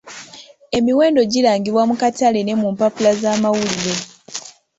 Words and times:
Emiwendo 0.77 1.21
girangibwa 1.31 1.83
mu 1.89 1.95
katale 2.01 2.39
ne 2.43 2.53
mu 2.61 2.67
mpapula 2.73 3.11
z'amawulire. 3.21 3.95